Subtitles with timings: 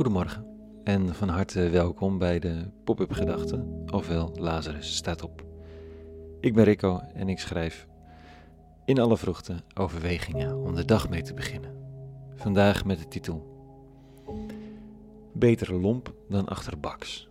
[0.00, 0.46] Goedemorgen
[0.84, 5.44] en van harte welkom bij de Pop-up Gedachten, ofwel Lazarus staat op.
[6.40, 7.86] Ik ben Rico en ik schrijf
[8.84, 11.74] in alle vroegte overwegingen om de dag mee te beginnen.
[12.34, 13.46] Vandaag met de titel
[15.32, 17.28] Beter lomp dan achterbaks.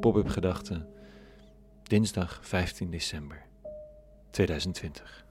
[0.00, 0.88] Pop-up Gedachten,
[1.82, 3.46] dinsdag 15 december
[4.30, 5.27] 2020.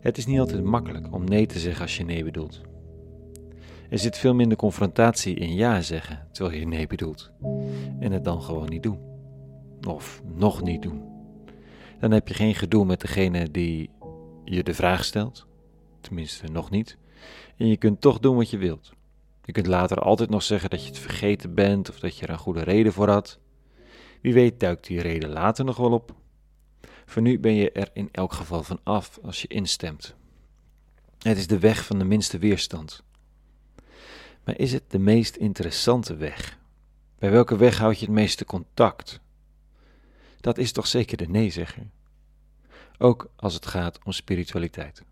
[0.00, 2.60] Het is niet altijd makkelijk om nee te zeggen als je nee bedoelt.
[3.90, 7.32] Er zit veel minder confrontatie in ja zeggen terwijl je nee bedoelt.
[8.00, 8.98] En het dan gewoon niet doen.
[9.88, 11.02] Of nog niet doen.
[11.98, 13.90] Dan heb je geen gedoe met degene die
[14.44, 15.46] je de vraag stelt.
[16.00, 16.98] Tenminste, nog niet.
[17.56, 18.92] En je kunt toch doen wat je wilt.
[19.44, 22.32] Je kunt later altijd nog zeggen dat je het vergeten bent of dat je er
[22.32, 23.38] een goede reden voor had.
[24.22, 26.14] Wie weet duikt die reden later nog wel op.
[27.10, 30.14] Voor nu ben je er in elk geval van af als je instemt.
[31.18, 33.02] Het is de weg van de minste weerstand.
[34.44, 36.58] Maar is het de meest interessante weg?
[37.18, 39.20] Bij welke weg houd je het meeste contact?
[40.40, 41.86] Dat is toch zeker de nee-zegger.
[42.98, 45.02] Ook als het gaat om spiritualiteit.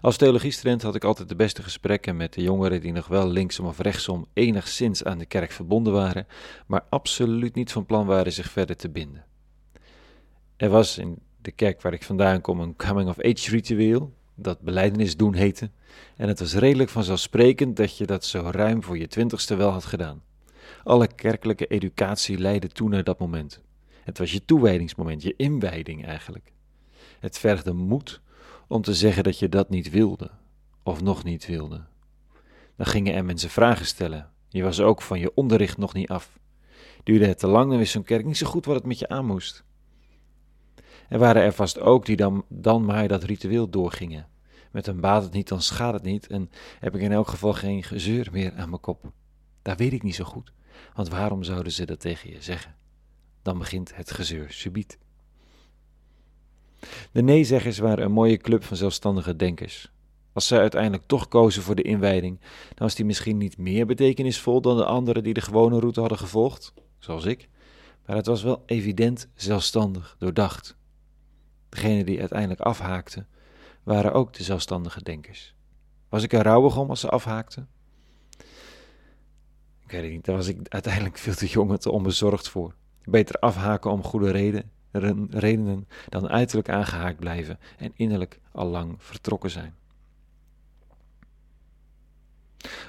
[0.00, 3.66] Als theologiestudent had ik altijd de beste gesprekken met de jongeren die nog wel linksom
[3.66, 6.26] of rechtsom enigszins aan de kerk verbonden waren,
[6.66, 9.30] maar absoluut niet van plan waren zich verder te binden.
[10.62, 15.34] Er was in de kerk waar ik vandaan kom een coming-of-age ritueel, dat beleidenis doen
[15.34, 15.70] heette,
[16.16, 19.84] en het was redelijk vanzelfsprekend dat je dat zo ruim voor je twintigste wel had
[19.84, 20.22] gedaan.
[20.84, 23.60] Alle kerkelijke educatie leidde toe naar dat moment.
[24.02, 26.52] Het was je toewijdingsmoment, je inwijding eigenlijk.
[27.20, 28.20] Het vergde moed
[28.68, 30.30] om te zeggen dat je dat niet wilde,
[30.82, 31.80] of nog niet wilde.
[32.76, 34.30] Dan gingen er mensen vragen stellen.
[34.48, 36.38] Je was ook van je onderricht nog niet af.
[37.02, 39.08] Duurde het te lang, dan wist zo'n kerk niet zo goed wat het met je
[39.08, 39.64] aan moest.
[41.12, 44.28] Er waren er vast ook die dan, dan maar dat ritueel doorgingen.
[44.70, 46.50] Met een baat het niet, dan schaadt het niet en
[46.80, 49.12] heb ik in elk geval geen gezeur meer aan mijn kop.
[49.62, 50.52] Daar weet ik niet zo goed,
[50.94, 52.74] want waarom zouden ze dat tegen je zeggen?
[53.42, 54.98] Dan begint het gezeur subiet.
[57.12, 59.92] De nee-zeggers waren een mooie club van zelfstandige denkers.
[60.32, 64.60] Als zij uiteindelijk toch kozen voor de inwijding, dan was die misschien niet meer betekenisvol
[64.60, 67.48] dan de anderen die de gewone route hadden gevolgd, zoals ik,
[68.06, 70.80] maar het was wel evident zelfstandig doordacht.
[71.72, 73.26] Degenen die uiteindelijk afhaakten,
[73.82, 75.54] waren ook de zelfstandige denkers.
[76.08, 77.68] Was ik er rouwig om als ze afhaakten?
[79.84, 82.74] Ik weet het niet, daar was ik uiteindelijk veel te jong en te onbezorgd voor.
[83.04, 84.70] Beter afhaken om goede reden,
[85.30, 89.74] redenen dan uiterlijk aangehaakt blijven en innerlijk al lang vertrokken zijn.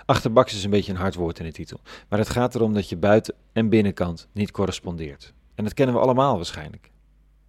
[0.06, 1.80] Achterbaks is een beetje een hard woord in de titel,
[2.10, 5.34] maar het gaat erom dat je buiten- en binnenkant niet correspondeert.
[5.56, 6.92] En dat kennen we allemaal waarschijnlijk.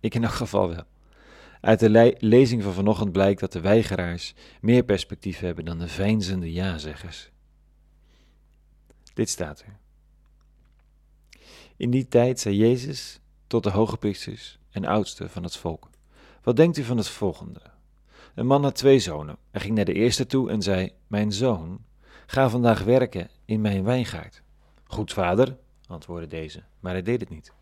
[0.01, 0.84] Ik in elk geval wel.
[1.64, 6.52] Uit de lezing van vanochtend blijkt dat de weigeraars meer perspectief hebben dan de veinzende
[6.52, 7.30] ja-zeggers.
[9.14, 9.78] Dit staat er.
[11.76, 15.91] In die tijd zei Jezus tot de hoge priesters en oudsten van het volk:
[16.42, 17.60] Wat denkt u van het volgende?
[18.34, 19.36] Een man had twee zonen.
[19.50, 21.84] Hij ging naar de eerste toe en zei: Mijn zoon,
[22.26, 24.42] ga vandaag werken in mijn wijngaard.
[24.86, 27.53] Goed, vader, antwoordde deze, maar hij deed het niet.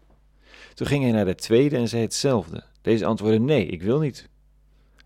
[0.75, 2.71] Toen ging hij naar de tweede en zei hetzelfde.
[2.83, 4.29] Deze antwoordde: Nee, ik wil niet.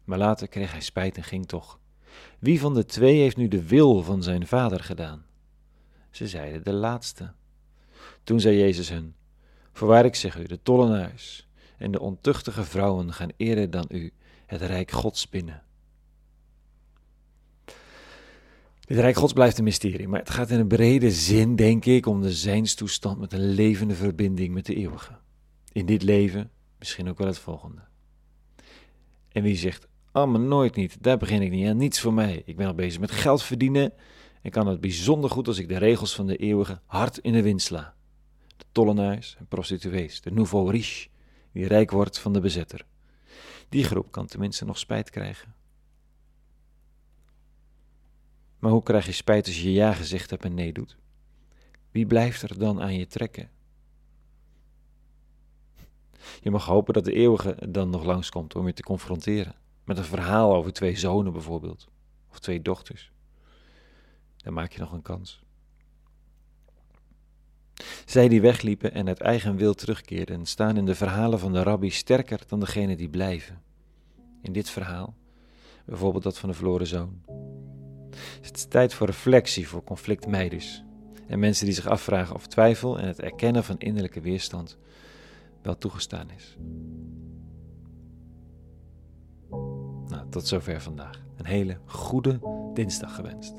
[0.04, 1.78] Maar later kreeg hij spijt en ging toch.
[2.38, 5.24] Wie van de twee heeft nu de wil van zijn vader gedaan?
[6.10, 7.32] Ze zeiden de laatste.
[8.24, 9.14] Toen zei Jezus hun:
[9.72, 11.48] Voorwaar ik zeg u, de tollenaars
[11.78, 14.12] en de ontuchtige vrouwen gaan eerder dan u
[14.46, 15.62] het rijk Gods binnen.
[18.80, 22.06] Dit rijk Gods blijft een mysterie, maar het gaat in een brede zin, denk ik,
[22.06, 25.18] om de zijnstoestand met een levende verbinding met de eeuwige.
[25.72, 27.82] In dit leven misschien ook wel het volgende.
[29.28, 32.42] En wie zegt, maar nooit niet, daar begin ik niet aan, niets voor mij.
[32.44, 33.92] Ik ben al bezig met geld verdienen
[34.42, 37.42] en kan het bijzonder goed als ik de regels van de eeuwige hard in de
[37.42, 37.94] wind sla.
[38.56, 41.08] De tollenaars en prostituees, de nouveau riche,
[41.52, 42.86] die rijk wordt van de bezetter.
[43.68, 45.54] Die groep kan tenminste nog spijt krijgen.
[48.58, 50.96] Maar hoe krijg je spijt als je ja gezegd hebt en nee doet?
[51.90, 53.50] Wie blijft er dan aan je trekken?
[56.40, 59.54] Je mag hopen dat de eeuwige dan nog langskomt om je te confronteren.
[59.84, 61.88] Met een verhaal over twee zonen bijvoorbeeld.
[62.30, 63.12] Of twee dochters.
[64.36, 65.44] Dan maak je nog een kans.
[68.04, 71.90] Zij die wegliepen en uit eigen wil terugkeerden, staan in de verhalen van de rabbi
[71.90, 73.62] sterker dan degenen die blijven.
[74.42, 75.14] In dit verhaal,
[75.84, 77.22] bijvoorbeeld dat van de verloren zoon.
[78.40, 80.82] Het is tijd voor reflectie voor conflictmeiders
[81.26, 84.78] en mensen die zich afvragen of twijfel en het erkennen van innerlijke weerstand
[85.66, 86.56] wel toegestaan is.
[90.08, 91.24] Nou, tot zover vandaag.
[91.36, 92.40] Een hele goede
[92.74, 93.54] dinsdag gewenst.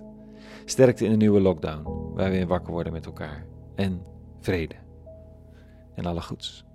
[0.65, 3.45] Sterkte in de nieuwe lockdown, waar we in wakker worden met elkaar.
[3.75, 4.01] En
[4.39, 4.75] vrede.
[5.95, 6.66] En alle goeds.